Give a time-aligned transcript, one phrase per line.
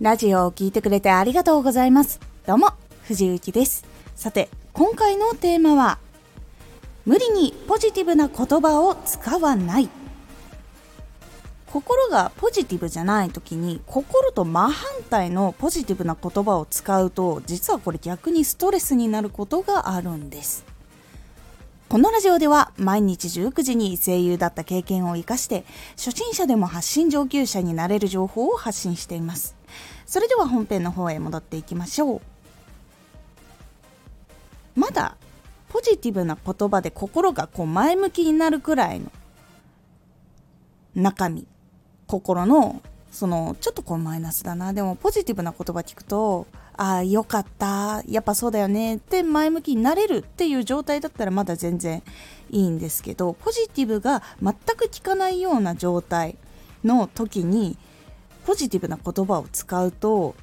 [0.00, 2.20] ラジオを聴いてくれてありがとうございます。
[2.46, 2.70] どうも、
[3.02, 3.84] 藤幸です。
[4.14, 5.98] さて、今回のテーマは、
[7.04, 9.88] 無理にポジティブな言葉を使わない。
[11.66, 20.64] 心がポジティブじゃない時に心と真反対のポジティブな言葉を使うと実はこれ逆にストレスになることがあるんです
[21.88, 25.64] このラジオでは毎日19時に声優だった経験を生かして
[25.96, 29.56] 初心者でも発信上級者になれる情報を発信しています。
[30.04, 32.20] それでは本編の方へ戻っていきましょう。
[34.78, 35.16] まだ
[35.70, 39.10] ポジティブな言葉で心がこう前向きになるくらいの
[40.94, 41.46] 中身
[42.06, 44.74] 心のそのちょっとこうマイナスだな。
[44.74, 46.46] でもポジティブな言葉聞くと
[46.78, 48.02] ああよかった。
[48.08, 48.96] やっぱそうだよね。
[48.96, 52.04] って前向きになれるっていう状態だったらまだ全然
[52.50, 56.36] いいんですけどポジティブが全く効かないような状態
[56.84, 57.76] の時に
[58.46, 60.36] ポジティブな言葉を使うと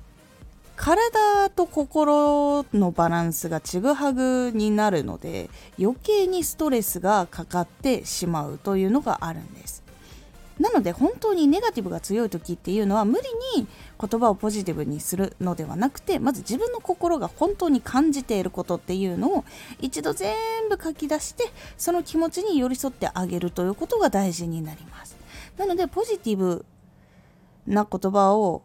[0.75, 9.84] 体と心のバランスがちぐはぐになるので余計にストレスがかかってしまうというのがあるんです。
[10.59, 13.23] なので本当にネガティブが強い時っていうのは無理
[13.57, 13.67] に
[13.99, 19.45] 言葉をポジティブにするのではなくてまず自分の心が本当に感じていることっていうのを
[19.81, 20.35] 一度全
[20.69, 25.17] 部書き出してその気持ちに寄り添ってあげるということが大事になります。
[25.57, 26.65] なのでポジティブ
[27.67, 28.61] な言葉を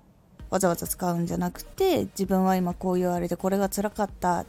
[0.50, 4.44] わざわざ使うんじゃなくて自分は今こういうあれでこれが辛かった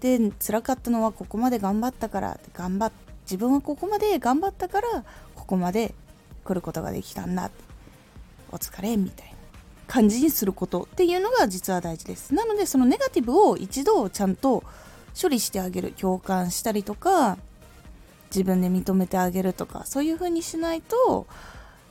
[0.00, 2.92] で辛かったのはここまで頑張ったから頑張っ
[3.24, 5.94] 自分はここまで頑張ったからここまで
[6.44, 7.50] 来ることができたんだ。
[8.50, 9.34] お疲れみたいな
[9.86, 12.34] 感じにすることっていうのが実は大事です。
[12.34, 14.62] なのでそのネガティブを一度ちゃんと
[15.20, 17.38] 処理してあげる共感したりとか
[18.34, 21.26] 自分で認めてあげるとかそういう風にしないと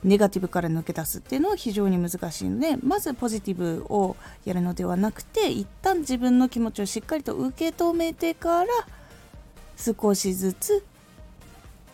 [0.02, 8.68] ネガティブから抜け出すっていうのは非常に難しいのでまずポジティブをやるのではなくて一旦自分の気持ちをしっかりと受け止めてから
[9.76, 10.84] 少しずつ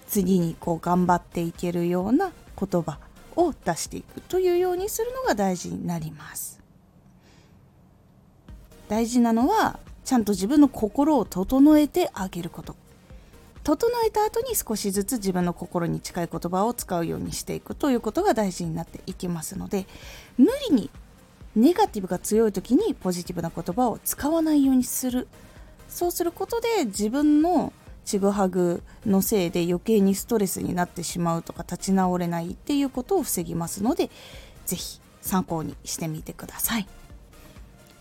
[0.08, 2.98] 次にこう頑張っていけるような言葉
[3.36, 6.60] を出していくというようにするのが大事になります。
[8.88, 12.74] 大事なのはちゃんと自分の心を整えてあげること。
[13.62, 19.86] 整えた後に少しずつ自分の心に近い言葉を使うようにしていくということが大事になっていきますので
[20.38, 20.90] 無理に
[21.54, 25.28] ネガティブが強い時にポジティブな言葉を使わないようにする。
[25.88, 27.72] そうすることで自分の
[28.10, 34.10] ちぐはぐのせいで余計にストレスになってしまうとか立ち直れないっていうことを防ぎますので
[34.66, 36.88] 是非参考にしてみてください。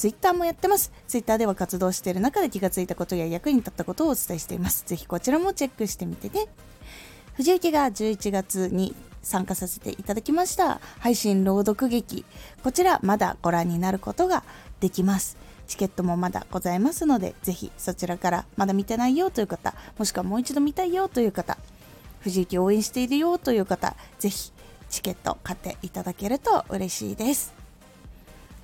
[0.00, 0.92] ツイッターもやってます。
[1.08, 4.82] ツイッターでは活動している中で気がついたことや役に立ったことをお伝えしています。
[4.86, 6.46] ぜひこちらもチェックしてみてね。
[7.34, 12.24] 藤雪が11月に参加させていただきました配信朗読劇。
[12.64, 14.42] こちらまだご覧になることが
[14.80, 15.36] できます。
[15.66, 21.58] チケットもまだございますので、ぜひそちらからまだ見てないよという方、もしくはもう一度見たいよという方、
[22.20, 24.50] 藤雪応援しているよという方、ぜひ
[24.88, 27.59] チケット買っていただけると嬉しいです。